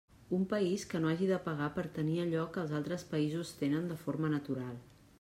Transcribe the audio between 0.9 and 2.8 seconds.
que no hagi de pagar per tenir allò que els